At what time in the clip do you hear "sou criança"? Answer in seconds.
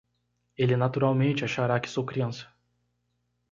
1.87-2.51